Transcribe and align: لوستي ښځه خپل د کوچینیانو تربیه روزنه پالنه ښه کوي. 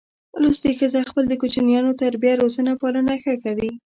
لوستي 0.41 0.71
ښځه 0.79 0.99
خپل 1.09 1.23
د 1.29 1.33
کوچینیانو 1.41 1.97
تربیه 2.01 2.33
روزنه 2.41 2.71
پالنه 2.81 3.15
ښه 3.23 3.33
کوي. 3.43 3.71